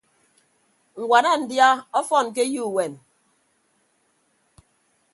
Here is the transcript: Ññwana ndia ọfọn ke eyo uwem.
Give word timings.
Ññwana 1.01 1.31
ndia 1.41 1.69
ọfọn 1.99 2.25
ke 2.35 2.43
eyo 2.47 2.63
uwem. 2.69 2.93